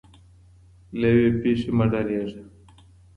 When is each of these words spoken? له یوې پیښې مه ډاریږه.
له 0.99 1.07
یوې 1.15 1.31
پیښې 1.43 1.71
مه 1.77 1.85
ډاریږه. 1.91 2.41